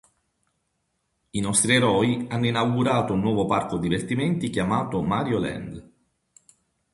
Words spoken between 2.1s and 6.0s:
hanno inaugurato un nuovo parco divertimenti chiamato "Mario Land".